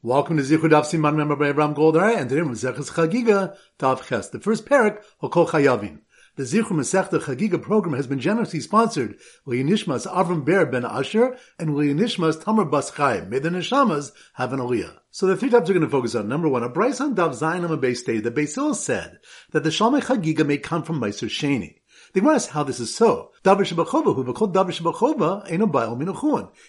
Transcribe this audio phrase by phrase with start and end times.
[0.00, 4.06] Welcome to Zichud Daf Siman member by Abraham Goldar, and today we're Zeches Chagiga Tav
[4.06, 6.02] Ches, the first parak Hokol Chayavin.
[6.36, 11.36] The Zichud Masechta Chagiga program has been generously sponsored by Nishmas Avram Ber ben Asher
[11.58, 13.28] and Nishmas Tamar Bas Chaim.
[13.28, 14.98] May the neshamas have an aliyah.
[15.10, 16.28] So the three topics we're going to focus on.
[16.28, 18.20] Number one, a Bryce on Dav Zayin on base day.
[18.20, 19.18] The Basil said
[19.50, 21.74] that the Shalmei Chagiga may come from Meiser Sheni.
[22.14, 23.32] The Gemara asks how this is so.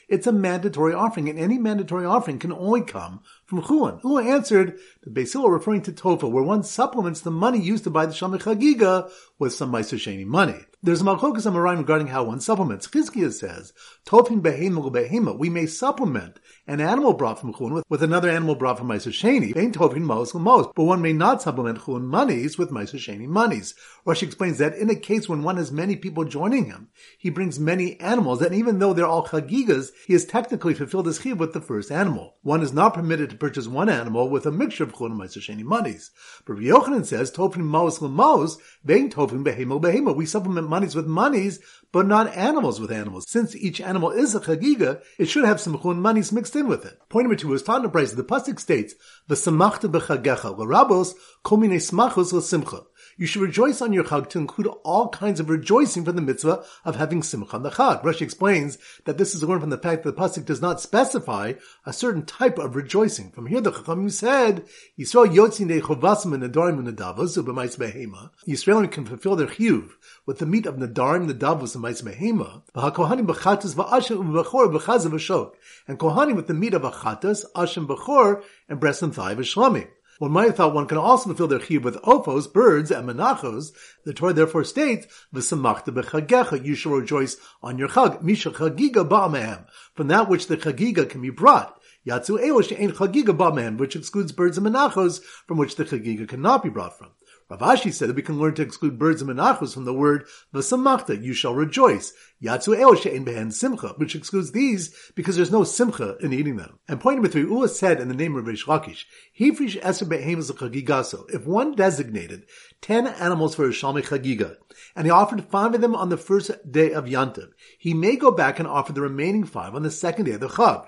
[0.08, 4.00] It's a mandatory offering, and any mandatory offering can only come from Chuan.
[4.04, 8.06] Ula answered the Basil referring to Tofa, where one supplements the money used to buy
[8.06, 10.66] the Shamich Chagiga with some Meiser Sheni money.
[10.82, 12.88] There's a Malchokas Amoraim regarding how one supplements.
[12.88, 13.74] Chizkiah says,
[14.06, 18.56] Tofin behema behema, we may supplement an animal brought from Chun with, with another animal
[18.56, 19.54] brought from Meiser Sheni.
[19.58, 23.76] Ain't Tofin Mos Mos, but one may not supplement Chun monies with Meiser Sheni monies.
[24.08, 27.60] Rashi explains that in a case when one has many people joining him, he brings
[27.60, 31.52] many animals, and even though they're all chagigas, he has technically fulfilled his chiyuv with
[31.52, 32.38] the first animal.
[32.42, 35.64] One is not permitted to purchase one animal with a mixture of chun and sheni
[35.64, 36.12] monies.
[36.46, 40.16] But Yochanan says, tofim maos l'maos, bein tofim behemo behemo.
[40.16, 41.60] We supplement monies with monies,
[41.92, 43.26] but not animals with animals.
[43.28, 46.86] Since each animal is a chagiga, it should have some chun monies mixed in with
[46.86, 47.00] it.
[47.10, 48.14] Point number two is Tana Price.
[48.14, 48.94] The pasuk states,
[49.30, 52.86] "V'samachta b'chagecha l'rabos kol minei smachos l'simcha."
[53.20, 56.64] You should rejoice on your Chag to include all kinds of rejoicing for the mitzvah
[56.86, 58.02] of having Simcha on the Chag.
[58.02, 61.56] Rashi explains that this is learned from the fact that the Pasuk does not specify
[61.86, 63.32] a certain type of rejoicing.
[63.32, 64.64] From here, the Chachamim said,
[64.98, 68.30] Yisrael yotzin de chovasim and nadarim and nadavos, ubemais behema.
[68.48, 69.90] Yisraelim can fulfill their chiyuv
[70.26, 72.62] with the meat of nadarim, nadavos, and mais behema.
[72.74, 75.56] V'hakohanim b'chatas v'ashem u'b'chor b'chazav v'shok.
[75.90, 79.90] And kohanim with the meat of achatas, ashem b'chor, and breast and thigh v'shlamim.
[80.20, 83.72] One might have thought one can also fulfill their chiyuv with ofos, birds, and menachos.
[84.04, 88.22] The Torah therefore states, "V'samachta bechagecha," you shall rejoice on your chag.
[88.22, 91.80] Misha chagiga ba'amehem, from that which the chagiga can be brought.
[92.06, 96.64] Yatsu elo she'en chagiga ba'amehem, which excludes birds and menachos, from which the chagiga cannot
[96.64, 97.12] be brought from.
[97.50, 100.26] Rav Ashi said that we can learn to exclude birds and menachos from the word
[100.54, 102.14] v'samachta, you shall rejoice.
[102.44, 106.78] Yatsu el she'en behen simcha, which excludes these because there's no simcha in eating them.
[106.88, 109.06] And point number three, Ula said in the name of Rish Lakish,
[109.40, 111.28] Hifrish eser behemas chagigaso.
[111.34, 112.46] If one designated
[112.82, 114.58] ten animals for a shalmi chagiga,
[114.96, 118.30] and he offered five of them on the first day of Yantiv, he may go
[118.30, 120.86] back and offer the remaining five on the second day of the Chag.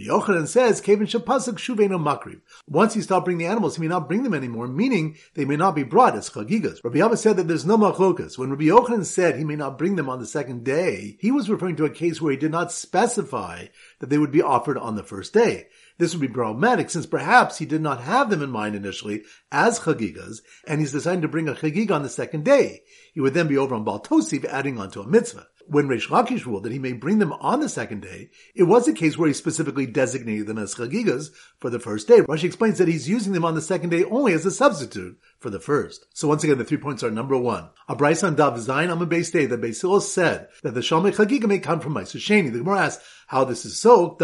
[0.00, 2.40] Yochanan says, Kevin Shapasuk Shuveno Makriv.
[2.66, 5.56] Once you stop bringing the animals, he may not bring them anymore, meaning they may
[5.56, 6.82] not be brought as chagigas.
[6.82, 8.38] Rabbi Abba said that there's no machlokas.
[8.38, 11.50] When Rabbi Yochanan said he may not bring them on the second day, he was
[11.50, 13.66] referring to a case where he did not specify
[14.00, 15.66] that they would be offered on the first day.
[15.98, 19.78] This would be problematic since perhaps he did not have them in mind initially as
[19.78, 22.82] chagigas, and he's deciding to bring a chagiga on the second day.
[23.12, 26.44] He would then be over on Baltosiv adding on to a mitzvah when Reish Lakish
[26.44, 29.28] ruled that he may bring them on the second day, it was a case where
[29.28, 32.20] he specifically designated them as chagigas for the first day.
[32.20, 35.50] Rashi explains that he's using them on the second day only as a substitute for
[35.50, 36.06] the first.
[36.14, 37.70] So once again, the three points are number one.
[37.88, 41.46] A on Dav Zayin on the base day that Basil said that the Shalmei Chagiga
[41.46, 42.52] may come from Sheni.
[42.52, 44.16] The Gemara asks how this is so.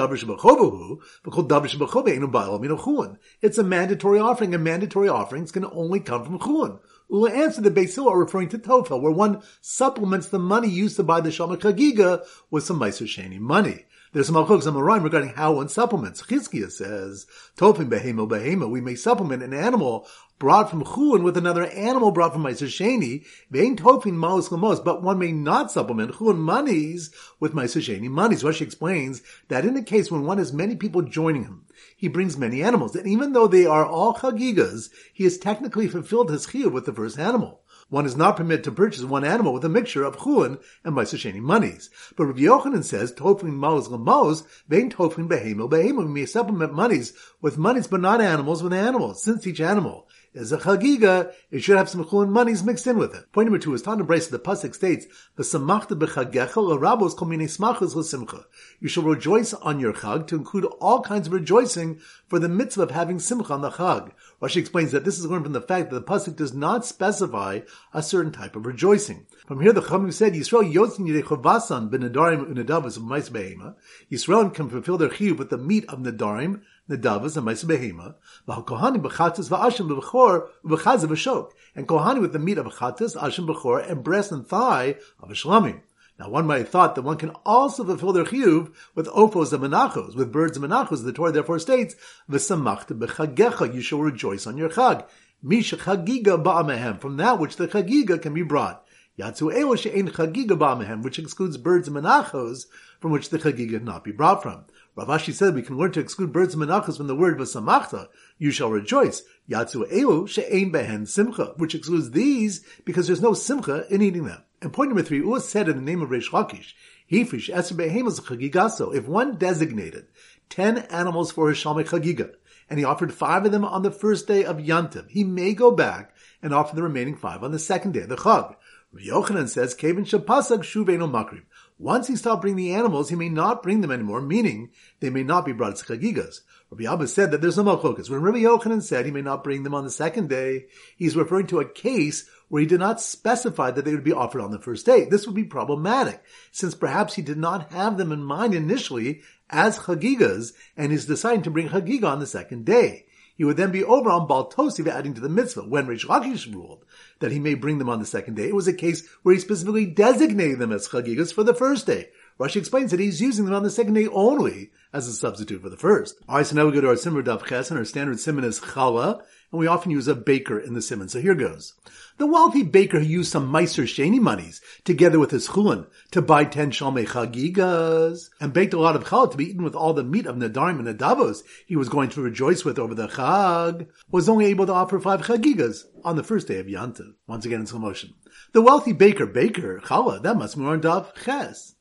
[3.43, 6.78] It's a mandatory offering, and mandatory offerings can only come from Chun.
[7.11, 11.21] Ula answered the Beis referring to Tofel, where one supplements the money used to buy
[11.21, 13.87] the Shalmei Chagiga with some Meiser Sheni money.
[14.13, 16.23] There's some Malchok Zamarim regarding how one supplements.
[16.23, 17.27] Chizkiah says,
[17.57, 20.07] Tofim behemo behemo, we may supplement an animal
[20.38, 25.03] brought from Chun with another animal brought from Meiser Sheni, vein tofin maos lamos, but
[25.03, 27.10] one may not supplement Chun monies
[27.41, 28.43] with Meiser Sheni monies.
[28.43, 31.65] Rashi explains that in the case when one has many people joining him,
[31.97, 36.31] he brings many animals, and even though they are all chagigas, he has technically fulfilled
[36.31, 37.62] his chiyuv with the first animal.
[37.91, 41.41] One is not permitted to purchase one animal with a mixture of chuan and Maisasheni
[41.41, 41.88] monies.
[42.16, 45.70] But Rabbi Yochanan says, tofin maos lamos, vein tofin behemo.
[45.70, 50.06] We may supplement monies with monies, but not animals with animals, since each animal
[50.38, 53.31] is a chagiga, it should have some chulin monies mixed in with it.
[53.32, 55.06] Point number two is Tana Brace, the Pasuk states,
[55.37, 58.44] V'samachta b'chagecha l'rabos kol minei smachas.
[58.81, 62.82] You shall rejoice on your chag to include all kinds of rejoicing for the mitzvah
[62.84, 64.12] of having simcha on the chag.
[64.40, 67.61] Rashi explains that this is learned from the fact that the Pasuk does not specify
[67.93, 69.26] a certain type of rejoicing.
[69.46, 73.75] From here, the Chachamim said, Yisrael yotzin yidei chovasan b'nadarim u'nadavas u'mais behema.
[74.11, 78.14] Yisrael can fulfill their chiyuv with the meat of nadarim, Nedavas and Maisa Behema,
[78.49, 83.90] Kohanim Bechatas Va'ashim Bechor Bechaza B'shok, and Kohanim with the meat of Bechatas, Ashim Bechor,
[83.90, 85.81] and breast and thigh of a Shlamim.
[86.19, 89.62] Now one might have thought that one can also fulfill their chiyuv with ofos and
[89.62, 91.05] menachos, with birds and menachos.
[91.05, 91.94] The Torah therefore states,
[92.29, 95.06] "V'samachta b'chagecha," you shall rejoice on your chag.
[95.41, 98.84] Misha chagiga ba'amehem, from that which the chagiga can be brought.
[99.17, 102.67] Yatsu elo she'en chagiga ba'amehem, which excludes birds and menachos,
[102.99, 104.64] from which the chagiga cannot be brought from.
[104.96, 108.08] Rav Ashi said we can learn to exclude birds and menachas from the word v'samachta,
[108.38, 109.23] you shall rejoice.
[109.49, 114.43] Yatsu elu she'ein behen simcha, which excludes these because there's no simcha in eating them.
[114.61, 116.73] And point number three, Ula said in the name of Reish Lakish,
[117.11, 118.93] Hifish eser behemas chagigaso.
[118.94, 120.06] If one designated
[120.49, 122.34] ten animals for his shalmei chagiga,
[122.69, 125.70] and he offered five of them on the first day of Yantiv, he may go
[125.70, 126.12] back
[126.43, 128.56] and offer the remaining five on the second day of the Chag.
[128.94, 131.43] Yochanan says, Kevin Shapasag Shuveno Makriv.
[131.79, 135.23] Once he stopped bringing the animals, he may not bring them anymore, meaning they may
[135.23, 136.41] not be brought to chagigas.
[136.71, 138.11] Rabbi Abba said that there's no malchokas.
[138.11, 140.67] When Rabbi Yochanan said he may not bring them on the second day,
[140.97, 144.41] he's referring to a case where he did not specify that they would be offered
[144.41, 145.05] on the first day.
[145.05, 149.79] This would be problematic, since perhaps he did not have them in mind initially as
[149.79, 153.07] chagigas, and is deciding to bring chagiga on the second day.
[153.38, 155.62] He would then be over on Baal Tosiv adding to the mitzvah.
[155.62, 156.85] When Reish Lakish ruled
[157.20, 159.40] that he may bring them on the second day, it was a case where he
[159.40, 162.08] specifically designated them as chagigas for the first day.
[162.40, 165.70] Rashi explains that he's using them on the second day only as a substitute for
[165.70, 166.19] the first.
[166.29, 168.58] Alright, so now we go to our Simmer Dav Ches, and our standard simon is
[168.58, 171.09] challah, and we often use a baker in the simon.
[171.09, 171.75] So here goes.
[172.19, 176.45] The wealthy baker who used some Meiser Sheni monies together with his chulin to buy
[176.45, 180.03] ten shalmei chagigas and baked a lot of challah to be eaten with all the
[180.03, 184.29] meat of nadarim and nadavos he was going to rejoice with over the chag was
[184.29, 187.15] only able to offer five chagigas on the first day of Yantiv.
[187.27, 188.15] Once again in slow motion.
[188.53, 191.75] The wealthy baker, baker, challah, that must be on Dav Ches.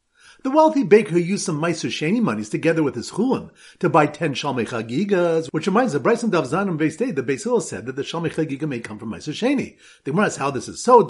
[0.43, 3.49] The wealthy baker used some Meiser Sheni monies together with his chulin
[3.79, 7.87] to buy ten Shalmei Chagigas, which reminds the Bryson Dav Beis Day, the Beis said
[7.87, 9.77] that the Shalmei Chagiga may come from Meiser Sheni.
[10.03, 11.07] The Gemara how this is so.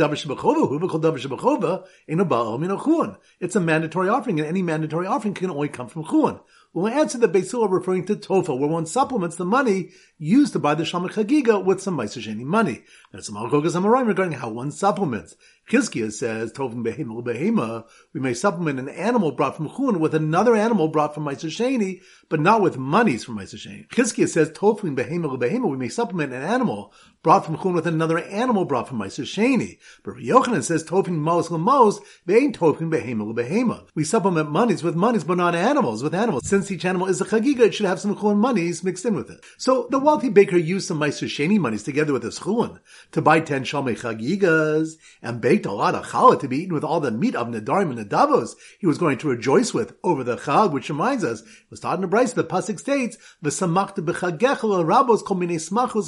[3.39, 6.39] It's a mandatory offering, and any mandatory offering can only come from chulin.
[6.73, 10.73] Well, answer the Beis referring to Tofa, where one supplements the money used to buy
[10.73, 12.83] the Shalmei Chagiga with some Meiser Sheni money.
[13.11, 15.35] And it's a Malchogas Amoraim regarding how one supplements.
[15.69, 20.55] Chizkiah says, Tovim behema behema, we may supplement an animal brought from Chun with another
[20.55, 23.87] animal brought from Meiser but not with monies from Meiser Sheni.
[23.89, 26.93] Chizkiah says, Tovim behema behema, we may supplement an animal
[27.27, 29.77] brought from Chun with another animal brought from Meiser.
[30.01, 33.85] But Yochanan says, Tovim mos lemos, they ain't Tovim behema behema.
[33.95, 36.47] We supplement monies with monies, but not animals with animals.
[36.47, 39.29] Since each animal is a chagiga, it should have some Chun monies mixed in with
[39.29, 39.43] it.
[39.57, 42.79] So the wealthy baker used some Meiser monies together with his Chun
[43.11, 46.85] to buy ten Shalmei chagigas and baked a lot of challah to be eaten with
[46.85, 50.37] all the meat of Nadarim and Nadavos he was going to rejoice with over the
[50.37, 55.25] Chag, which reminds us, was taught in the Bryce, the Pasuk states, V'samachta b'chagechel rabos
[55.25, 56.07] kol minei smachos.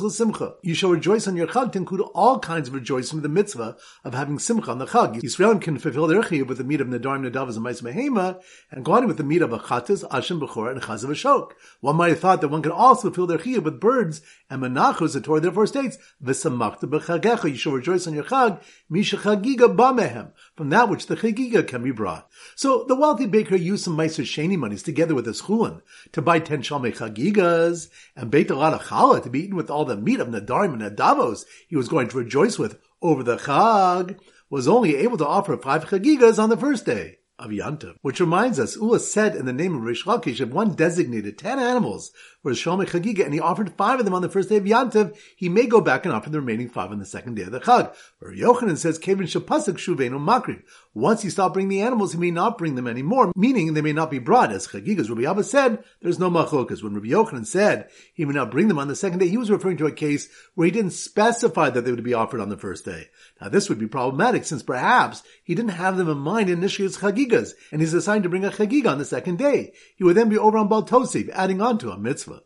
[0.63, 3.75] You shall rejoice on your Chag to include all kinds of rejoicing with the mitzvah
[4.03, 5.21] of having simcha on the Chag.
[5.21, 8.41] Yisraelim can fulfill their chiyuv with the meat of Nadarim, Nadavos, and Mais Mehema,
[8.71, 11.51] and go on with the meat of Achatas, Ashim, Bechor, and Chazav Ashok.
[11.81, 15.13] One might have thought that one could also fulfill their chiyuv with birds and menachos,
[15.13, 17.49] the Torah therefore states, V'samachta b'chagechel.
[17.49, 21.83] You shall rejoice on your Chag, Misha chagiga bamehem, from that which the chagiga can
[21.83, 22.29] be brought.
[22.55, 26.39] So the wealthy baker used some Meiser Sheni monies together with his chulin to buy
[26.39, 29.95] ten shalmei chagigas and baked a lot of challah to be eaten with all the
[29.95, 34.19] meat of nadarim and nadavos he was going to rejoice with over the chag,
[34.49, 37.95] was only able to offer five chagigas on the first day of Yantav.
[38.01, 41.57] Which reminds us, Ula said in the name of Rish Lakish, if one designated ten
[41.57, 42.11] animals
[42.43, 45.17] for Shalom Chagiga and he offered five of them on the first day of Yantav,
[45.37, 47.61] he may go back and offer the remaining five on the second day of the
[47.61, 47.95] Chag.
[48.19, 50.63] Where Yochanan says, Kevin Shapasik Shuvenu Makriv.
[50.95, 53.93] Once he stopped bringing the animals, he may not bring them anymore, meaning they may
[53.93, 54.51] not be brought.
[54.51, 56.81] As Chagigas Rabbi Abba said, there's no machokas.
[56.81, 59.51] When Rabbi Yochanan said he may not bring them on the second day, he was
[59.51, 62.57] referring to a case where he didn't specify that they would be offered on the
[62.57, 63.09] first day.
[63.39, 66.97] Now this would be problematic since perhaps he didn't have them in mind initially as
[66.97, 69.73] chagigas, and he's assigned to bring a chagiga on the second day.
[69.95, 72.41] He would then be over on Baltosiv, adding on to a mitzvah.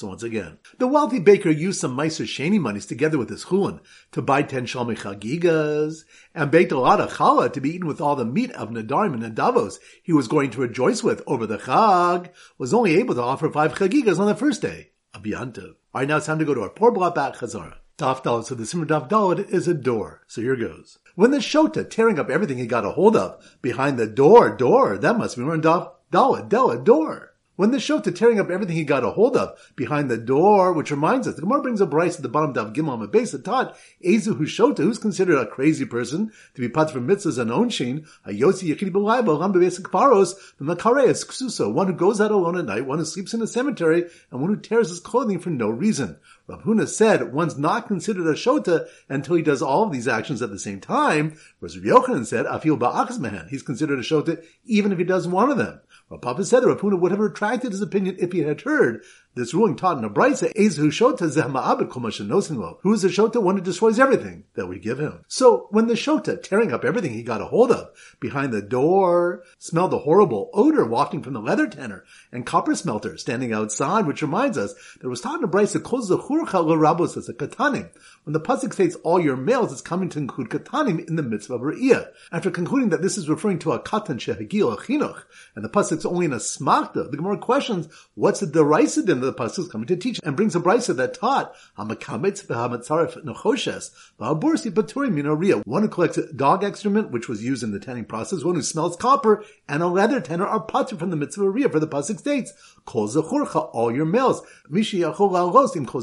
[0.00, 3.80] So once again, the wealthy baker used some Meiser Sheni monies together with his chulin
[4.12, 6.04] to buy ten shalmei chagigas
[6.34, 9.12] and baked a lot of challah to be eaten with all the meat of nadarim
[9.12, 13.20] and nadavos he was going to rejoice with over the chag, was only able to
[13.20, 15.74] offer five chagigas on the first day of Yantiv.
[15.94, 17.74] Alright, now it's time to go to our poor blot back chazara.
[17.98, 18.46] Daf Dalit.
[18.46, 20.22] So the Simmer Daf Dalit is a door.
[20.28, 20.98] So here goes.
[21.14, 24.96] When the Shota tearing up everything he got a hold of behind the door, door,
[24.96, 27.29] that must be Daf Dalit, Dalit, door.
[27.60, 30.90] When the to tearing up everything he got a hold of behind the door, which
[30.90, 33.76] reminds us, the Gemara brings a Bryce at the bottom of Gimel base that taught
[34.02, 38.30] Ezu Shota, who's considered a crazy person to be pat from mitzvahs and onshin, a
[38.30, 39.52] Yossi Yechidi B'Laibo, Ram
[39.92, 43.42] Paros, the Makareas Ksuso, one who goes out alone at night, one who sleeps in
[43.42, 46.16] a cemetery, and one who tears his clothing for no reason.
[46.50, 50.42] Rav Huna said one's not considered a shota until he does all of these actions
[50.42, 54.44] at the same time, whereas Rav Yochanan said, Afil Ba'achz Mehen, he's considered a shota
[54.64, 55.80] even if he does one of them.
[56.10, 59.04] Rav Papa said that Huna would have retracted his opinion if he had heard
[59.36, 62.78] This ruling taught in a brisa is who shota zehma'abed nosinlo.
[62.82, 63.40] Who is the shota?
[63.40, 65.24] One who destroys everything that we give him.
[65.28, 69.44] So when the shota, tearing up everything he got a hold of, behind the door,
[69.56, 74.20] smelled the horrible odor wafting from the leather tanner and copper smelter standing outside, which
[74.20, 77.32] reminds us that it was taught in a brisa calls the churcha rabos as a
[77.32, 77.88] katanim.
[78.24, 81.54] When the pasuk states all your males, it's coming to include katanim in the mitzvah
[81.54, 82.08] of re'iyah.
[82.32, 85.22] After concluding that this is referring to a katan shehagil a chinuch,
[85.54, 89.29] and the pasuk's only in a smachta, the Gemara questions, what's the derisa din that
[89.30, 94.70] the pasuk coming to teach, and brings a brisa that taught, hamakametz v'hamatzaref nechoshes, v'habursi
[94.70, 95.62] paturi minoriya.
[95.66, 98.96] One who collects dog excrement, which was used in the tanning process, one who smells
[98.96, 102.52] copper, and a leather tanner are patur from the mitzvah for the pasuk states,
[102.84, 104.42] kol zechurcha, all your males.
[104.70, 106.02] Mishi yachol rosim kol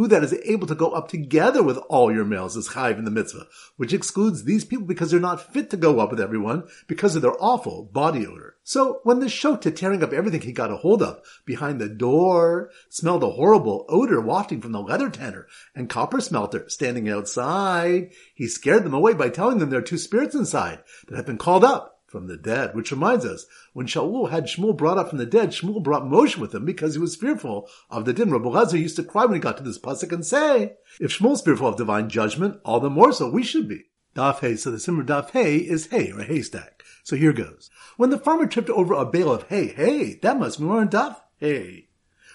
[0.00, 3.04] who that is able to go up together with all your males is chayiv in
[3.04, 6.66] the mitzvah, which excludes these people because they're not fit to go up with everyone
[6.86, 8.56] because of their awful body odor.
[8.62, 12.70] So when the shota tearing up everything he got a hold of behind the door
[12.88, 18.48] smelled a horrible odor wafting from the leather tanner and copper smelter standing outside, he
[18.48, 21.62] scared them away by telling them there are two spirits inside that have been called
[21.62, 25.26] up from the dead, which reminds us, when Shaul had Shmuel brought up from the
[25.26, 28.30] dead, Shmuel brought Moshe with him because he was fearful of the din.
[28.30, 31.42] Rabbi Lazar used to cry when he got to this pasuk and say, if Shmuel's
[31.42, 33.84] fearful of divine judgment, all the more so we should be.
[34.14, 36.82] Daf Hay, so the simmer Daf Hay is hay, or haystack.
[37.04, 37.70] So here goes.
[37.96, 40.88] When the farmer tripped over a bale of hay, hey, that must be more on
[40.88, 41.89] Daf Hay.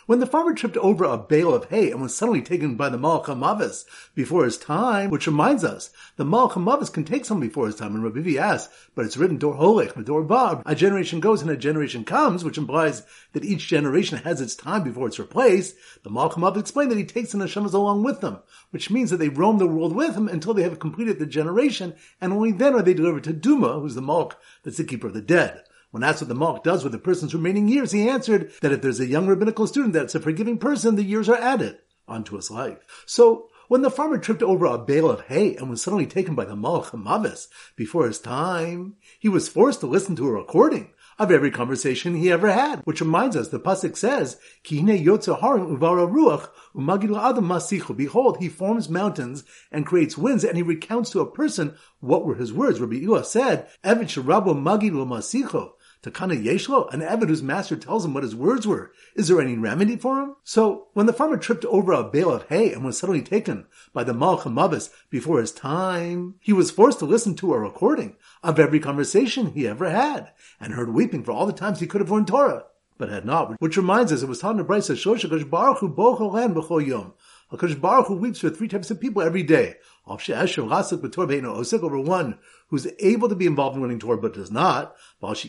[0.07, 2.97] When the farmer tripped over a bale of hay and was suddenly taken by the
[2.99, 7.65] Malach HaMavis before his time, which reminds us, the Malach HaMavis can take someone before
[7.65, 10.61] his time, and Rabbi asks, but it's written Dor Holech, Dor Bab.
[10.67, 13.01] A generation goes and a generation comes, which implies
[13.33, 15.75] that each generation has its time before it's replaced.
[16.03, 18.37] The Malach HaMavis explained that he takes the Neshamas along with them,
[18.69, 21.95] which means that they roam the world with him until they have completed the generation,
[22.21, 25.15] and only then are they delivered to Duma, who's the Malach that's the keeper of
[25.15, 25.63] the dead.
[25.95, 28.81] When asked what the Malach does with the person's remaining years, he answered that if
[28.81, 32.51] there's a young rabbinical student that's a forgiving person, the years are added onto his
[32.51, 32.79] life.
[33.05, 36.43] So, when the farmer tripped over a bale of hay and was suddenly taken by
[36.43, 37.47] the Malach Mavis
[37.77, 42.29] before his time, he was forced to listen to a recording of every conversation he
[42.29, 42.81] ever had.
[42.83, 44.35] Which reminds us, the pasuk says,
[44.65, 50.57] "Kihine harim uvara ruach umagil adam masichu." Behold, he forms mountains and creates winds, and
[50.57, 52.81] he recounts to a person what were his words.
[52.81, 55.71] Rabbi Ilah said, "Evid sharabu magil masichu."
[56.05, 58.91] Takana Yeshlo, an Evid whose master tells him what his words were.
[59.15, 60.35] Is there any remedy for him?
[60.43, 64.03] So, when the farmer tripped over a bale of hay and was suddenly taken by
[64.03, 68.79] the Malchamavis before his time, he was forced to listen to a recording of every
[68.79, 72.27] conversation he ever had, and heard weeping for all the times he could have learned
[72.27, 72.65] Torah,
[72.99, 73.59] but had not.
[73.59, 77.13] Which reminds us, it was taught in the Brisa, Shoshakash Baruch Hu Bocholan B'cho Yom.
[77.51, 79.75] HaKadosh Baruch Hu weeps for three types of people every day.
[80.07, 84.95] Over one who's able to be involved in learning Torah but does not.
[85.21, 85.41] And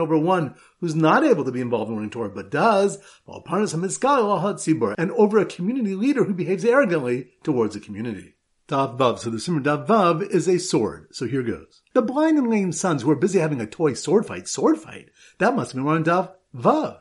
[0.00, 2.98] over one who's not able to be involved in learning Torah but does.
[3.26, 8.34] And over a community leader who behaves arrogantly towards the community.
[8.66, 9.18] Dav Vav.
[9.18, 11.08] So the Simmer Dav Vav is a sword.
[11.12, 11.82] So here goes.
[11.92, 15.10] The blind and lame sons who are busy having a toy sword fight, sword fight,
[15.38, 17.00] that must be on Dav Vav.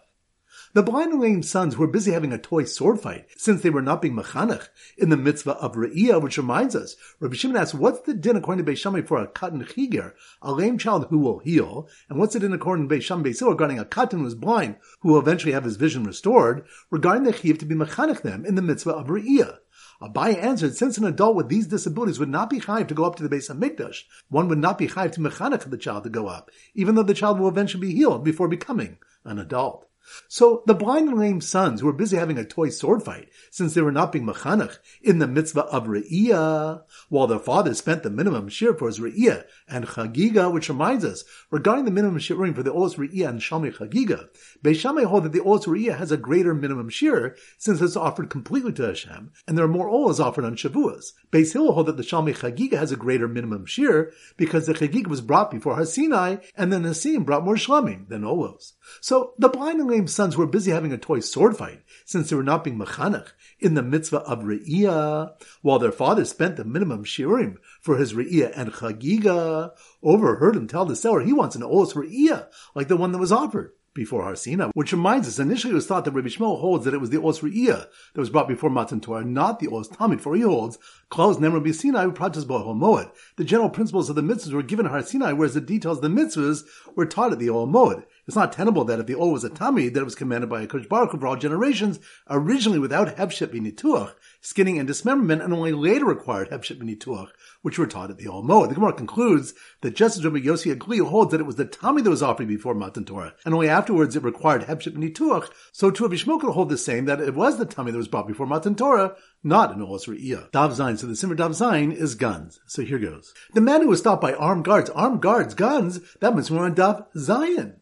[0.74, 3.82] The blind and lame sons were busy having a toy sword fight, since they were
[3.82, 8.00] not being mechanech in the mitzvah of Re'iyah, which reminds us, Rabbi Shimon asks, what's
[8.02, 11.90] the din according to Beishamai for a katan chiger, a lame child who will heal,
[12.08, 15.10] and what's the din according to Beisham Beisil regarding a katan who is blind, who
[15.10, 18.62] will eventually have his vision restored, regarding the chiv to be mechanech them in the
[18.62, 19.58] mitzvah of Re'iyah?
[20.02, 23.18] Abai answered, since an adult with these disabilities would not be chayiv to go up
[23.18, 26.10] to the base of Mikdash, one would not be chayiv to mechanech the child to
[26.10, 29.86] go up, even though the child will eventually be healed before becoming an adult.
[30.28, 33.82] So the blind and lame sons were busy having a toy sword fight, since they
[33.82, 38.50] were not being mechanech in the mitzvah of re'iyah, while their father spent the minimum
[38.50, 42.74] shir for his re'iyah and chagiga, which reminds us, regarding the minimum shirim for the
[42.74, 44.30] olos re'iyah and shalmi chagiga,
[44.64, 48.74] Beishamai hold that the olos re'iyah has a greater minimum shir, since it's offered completely
[48.74, 51.14] to Hashem, and there are more olas offered on Shavuos.
[51.32, 55.08] Beis Hillel hold that the shalmi chagiga has a greater minimum shir, because the chagiga
[55.08, 58.74] was brought before Har Sinai, and the Nasim brought more shlamim than olos.
[59.00, 62.36] So the blind and lame sons were busy having a toy sword fight, since they
[62.36, 63.30] were not being mechanech
[63.60, 68.52] in the mitzvah of re'iyah, while their father spent the minimum shiurim for his re'iyah
[68.56, 69.72] and chagiga,
[70.04, 73.32] overheard him tell the seller he wants an olos re'iyah, like the one that was
[73.32, 76.86] offered before Har Sinai, which reminds us, initially it was thought that Rabbi Shmuel holds
[76.86, 79.90] that it was the Os Re'iyah that was brought before Matan Torah, not the Os
[79.90, 80.80] Tamid, for he holds,
[81.10, 83.12] Klaus Nem Rabbi Sinai Pratas Moed.
[83.36, 86.04] The general principles of the mitzvahs were given at Har Sinai, whereas the details of
[86.04, 86.64] the mitzvahs
[86.96, 88.06] were taught at the Moed.
[88.32, 90.62] It's not tenable that if the oil was a tummy, that it was commanded by
[90.62, 95.74] a Kosh Baruch for all generations, originally without Hebshit Nituach, skinning and dismemberment, and only
[95.74, 98.70] later required Hebshit Nituach, which were taught at the Ol Moed.
[98.70, 102.02] The Gemara concludes that just as Rabbi Yossi Agli holds that it was the tummy
[102.02, 106.06] that was offered before Matan Torah, and only afterwards it required Hebshit Nituach, so too
[106.06, 108.76] Rabbi Shmuel hold the same, that it was the tummy that was brought before Matan
[108.76, 110.50] Torah, not an Olas Re'iyah.
[110.52, 112.62] Dav Zayin, so the Simmer Dav Zayin is guns.
[112.66, 113.34] So here goes.
[113.54, 116.76] The man who was stopped by armed guards, armed guards, guns, that means we're on
[116.76, 117.76] Dav Zayin.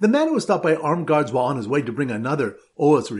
[0.00, 3.10] The man was stopped by armed guards while on his way to bring another Oas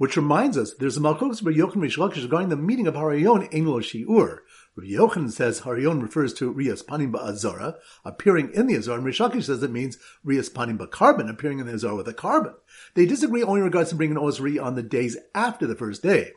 [0.00, 3.80] which reminds us there's a Malchus by Yochanan Rish regarding the meeting of Harayon Lo
[3.80, 4.38] Shi'ur.
[4.76, 9.62] Rabbi says Harayon refers to Rias Panim Ba'azara, appearing in the Azara, and Rishakish says
[9.62, 12.54] it means Rias Panim Ba'carbon, appearing in the Azara with a carbon.
[12.94, 16.02] They disagree only in regards to bringing Oas Re'iyah on the days after the first
[16.02, 16.32] day.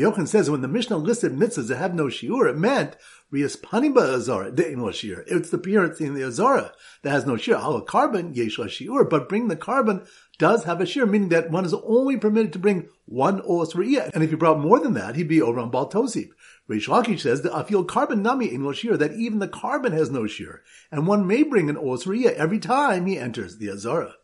[0.00, 2.96] Yochanan says when the Mishnah listed mitzvahs that have no shiur, it meant
[3.30, 5.24] Rias Paniba Azara, the no shiur.
[5.26, 6.72] It's the appearance in the Azara
[7.02, 7.54] that has no shiur.
[7.54, 10.06] Al carbon, yeshla shiur, but bring the carbon
[10.38, 14.10] does have a shiur, meaning that one is only permitted to bring one os riyah.
[14.14, 16.30] And if he brought more than that, he'd be over on Bal Tosif.
[16.68, 20.22] Reish Lakish says that afil carbon nami in shiur, that even the carbon has no
[20.22, 24.14] shiur, and one may bring an os riyah every time he enters the Azara.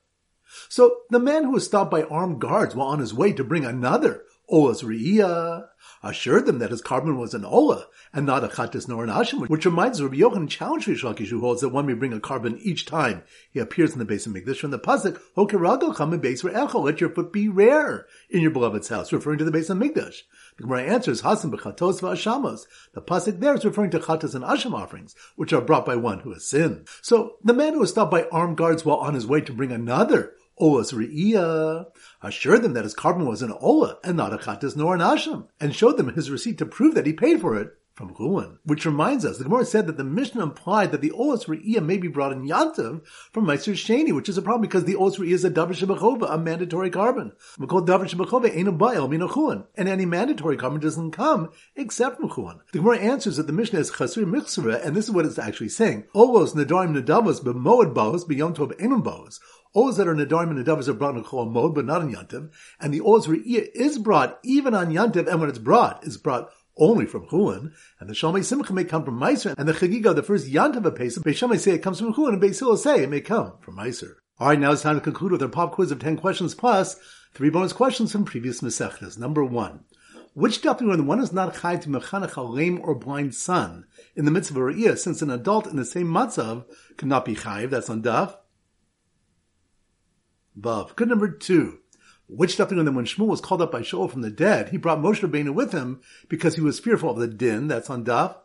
[0.68, 3.64] So the man who was stopped by armed guards while on his way to bring
[3.64, 5.66] another Olas Riyah
[6.02, 9.48] assured them that his carbon was an Ola and not a Chatis nor an Ashim,
[9.48, 12.86] which reminds Rabbi Yochanan challenged Rish who holds that one may bring a carbon each
[12.86, 16.44] time he appears in the base of Mikdash from the Pasuk, Hokerago come in base
[16.44, 20.22] let your foot be rare in your beloved's house, referring to the base of Mikdash.
[20.56, 22.66] The Gemara answers, Hasan b'chatos v'ashamos.
[22.94, 26.20] The Pasuk there is referring to chatos and asham offerings, which are brought by one
[26.20, 26.88] who has sinned.
[27.02, 29.72] So, the man who was stopped by armed guards while on his way to bring
[29.72, 31.86] another Olas Re'iyah,
[32.22, 35.48] assured them that his carbon was an Ola and not a Chatas nor an Asham,
[35.60, 38.60] and showed them his receipt to prove that he paid for it from Ruin.
[38.62, 41.96] Which reminds us, the Gemara said that the Mishnah implied that the Olas Re'iyah may
[41.96, 45.32] be brought in Yantav from Meiser Sheni, which is a problem because the Olas Re'iyah
[45.32, 47.32] is a Davar Shebachova, a mandatory carbon.
[47.66, 52.60] Call Davar Shebachova ain't a a And any mandatory carbon doesn't come except from Chuan.
[52.72, 55.70] The Gemara answers that the Mishnah is Chasur Michsura, and this is what it's actually
[55.70, 56.04] saying.
[56.14, 59.40] Olos Nadarim Nadavos B'moed Baos B'yom Tov Enum Baos.
[59.74, 62.50] Oz that are Nadarim and Nadavas are brought in Chol mode, but not in Yantiv.
[62.80, 66.50] And the Oz Re'iyah is brought even on Yantiv, and when it's brought, it's brought
[66.78, 67.72] only from Chulin.
[68.00, 69.54] And the Shalmei Simcha may come from Meiser.
[69.58, 72.42] And the Chagiga, the first Yantiv of Pesach, Beis say it comes from Chulin, and
[72.42, 74.14] Beis say it may come from Meiser.
[74.40, 76.94] Alright, now it's time to conclude with our pop quiz of 10 questions plus
[77.34, 79.18] three bonus questions from previous Masechtas.
[79.18, 79.80] Number one.
[80.34, 84.24] Which daf when one is not chayv to mechanech a lame or blind son in
[84.24, 86.64] the midst of a re'iyah, since an adult in the same matzav
[86.96, 88.36] cannot be chayv, that's on daf.
[90.58, 90.96] Vav.
[90.96, 91.78] Good number two.
[92.26, 95.20] Which definitely when Shmuel was called up by Shaul from the dead, he brought Moshe
[95.20, 97.68] Rabbeinu with him because he was fearful of the din.
[97.68, 98.36] That's on Daf.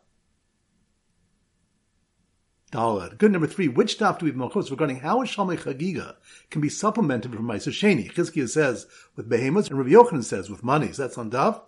[2.73, 3.19] Dalad.
[3.19, 3.67] Good number three.
[3.67, 6.15] Which daf do we have Malchus regarding how a Shalmei Chagiga
[6.49, 8.11] can be supplemented from Meiser Sheni?
[8.11, 10.97] Chizkiah says with behemoths and Rabbi Yochanan says with monies.
[10.97, 11.61] That's on daf.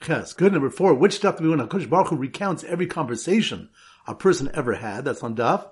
[0.00, 0.32] Ches.
[0.32, 0.94] Good number four.
[0.94, 3.70] Which daf do we want Hakadosh Baruch Hu recounts every conversation
[4.08, 5.04] a person ever had?
[5.04, 5.68] That's on daf.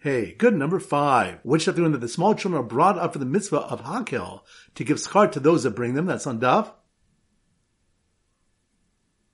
[0.00, 1.40] Hey, good number five.
[1.42, 4.40] Which have doing that the small children are brought up for the mitzvah of Hakel
[4.74, 6.06] to give schar to those that bring them.
[6.06, 6.72] That's on Daf.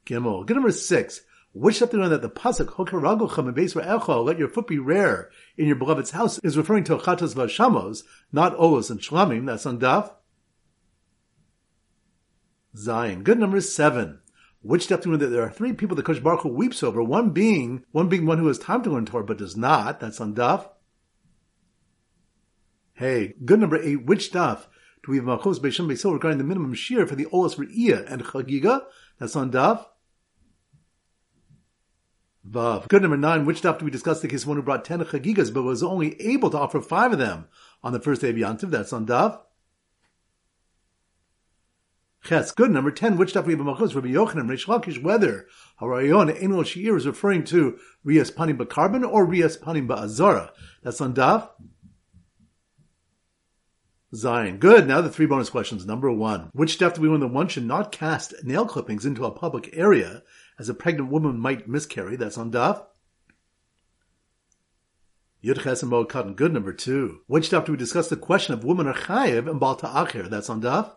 [0.07, 0.45] Gimel.
[0.45, 1.21] Good number six.
[1.53, 5.69] Which have doing that the pasuk Hokaragochem and Echo, let your foot be rare in
[5.69, 8.03] your beloved's house is referring to Chatos Vashamos,
[8.33, 9.47] not Olos and Shlamim.
[9.47, 10.13] That's on Daf.
[12.77, 13.23] Zion.
[13.23, 14.19] Good number seven
[14.67, 17.85] which step that there are three people that Kosh Baruch Hu weeps over, one being,
[17.93, 20.69] one being one who has time to learn Torah but does not, that's on Daf.
[22.95, 24.67] Hey, good number eight, which Daf
[25.05, 28.25] do we have Malchus Beishem Beisil regarding the minimum shear for the Olas Re'iyah and
[28.25, 28.85] Chagiga?
[29.19, 29.87] That's on Daf.
[32.49, 32.89] Vav.
[32.89, 35.01] Good number nine, which Daf do we discuss the case of one who brought ten
[35.01, 37.47] Chagigas but was only able to offer five of them
[37.85, 38.71] on the first day of Yantiv?
[38.71, 39.41] That's on Daf.
[42.27, 42.53] Ches.
[42.53, 42.71] Good.
[42.71, 45.47] Number 10, which stuff we have in Malchus, Rabbi Yochanan, Reish Lakish, whether
[45.81, 50.51] Harayon Enol Shir is referring to Rias Panim Ba'Karbon or Rias Panim Ba'Azara.
[50.83, 51.49] That's on Daf.
[54.15, 54.59] Zion.
[54.59, 54.87] Good.
[54.87, 55.87] Now the three bonus questions.
[55.87, 56.51] Number one.
[56.53, 59.71] Which stuff do we want that one should not cast nail clippings into a public
[59.73, 60.23] area
[60.59, 62.17] as a pregnant woman might miscarry?
[62.17, 62.85] That's on Daf.
[65.45, 66.35] Yud Ches and Cotton.
[66.35, 66.53] Good.
[66.53, 67.21] Number two.
[67.27, 70.29] Which stuff do we discuss the question of women are chayev and Balta Acher?
[70.29, 70.93] That's on Daf.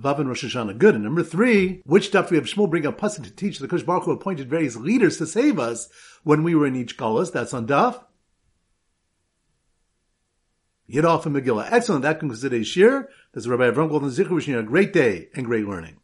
[0.00, 0.78] Vav and Rosh Hashanah.
[0.78, 0.94] Good.
[0.94, 3.82] And number three, which stuff we have Shmuel bring a pasuk to teach the Kush
[3.82, 5.88] Baruch appointed various leaders to save us
[6.22, 7.32] when we were in each galus.
[7.32, 8.04] That's on Daf.
[10.90, 11.68] Yidolf and Megillah.
[11.70, 12.02] Excellent.
[12.02, 13.08] That concludes today's shir.
[13.32, 15.98] This is Rabbi Avram Golden Zichur wishing you a great day and great learning.